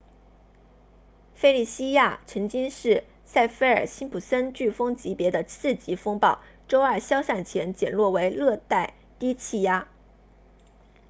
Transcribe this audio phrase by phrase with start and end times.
[1.35, 9.87] 费利西亚 felicia 曾经是萨菲尔辛普森 saffir-simpson 飓风级别的4级风暴周二消散前减弱为热带低气压